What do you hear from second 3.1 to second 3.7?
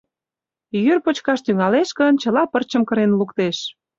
луктеш.